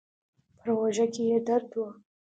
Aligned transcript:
پر 0.57 0.67
اوږه 0.77 1.05
کې 1.13 1.23
يې 1.29 1.37
درد 1.47 1.71
و. 1.79 1.83